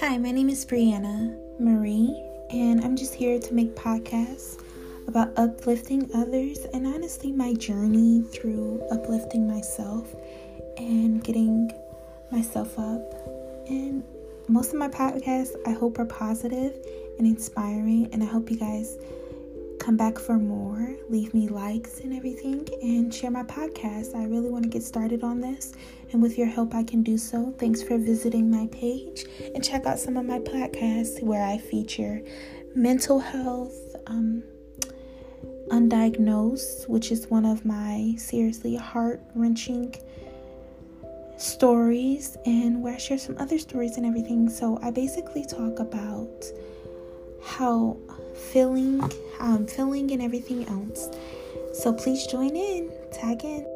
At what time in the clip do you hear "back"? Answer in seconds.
19.96-20.18